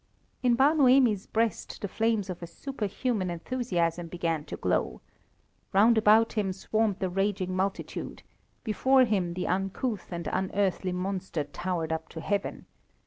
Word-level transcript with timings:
In 0.41 0.55
Bar 0.55 0.73
Noemi's 0.73 1.27
breast 1.27 1.79
the 1.79 1.87
flames 1.87 2.27
of 2.31 2.41
a 2.41 2.47
superhuman 2.47 3.29
enthusiasm 3.29 4.07
began 4.07 4.43
to 4.45 4.57
glow. 4.57 4.99
Round 5.73 5.95
about 5.95 6.33
him 6.33 6.53
swarmed 6.53 6.97
the 6.97 7.07
raging 7.07 7.55
multitude; 7.55 8.23
before 8.63 9.05
him 9.05 9.35
the 9.35 9.45
uncouth 9.47 10.11
and 10.11 10.25
unearthly 10.25 10.91
monster 10.91 11.43
towered 11.43 11.91
up 11.93 12.09
to 12.09 12.19
heaven. 12.19 12.65